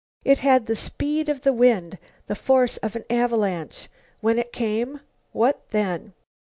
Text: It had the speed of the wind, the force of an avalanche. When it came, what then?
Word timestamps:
It 0.25 0.39
had 0.39 0.65
the 0.65 0.75
speed 0.75 1.29
of 1.29 1.41
the 1.43 1.53
wind, 1.53 1.99
the 2.25 2.33
force 2.33 2.77
of 2.77 2.95
an 2.95 3.05
avalanche. 3.11 3.87
When 4.19 4.39
it 4.39 4.51
came, 4.51 5.01
what 5.31 5.69
then? 5.69 6.13